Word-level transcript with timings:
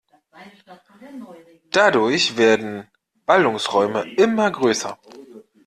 Dadurch 1.69 2.35
werden 2.35 2.87
Ballungsräume 3.27 4.11
immer 4.15 4.49
größer. 4.49 4.97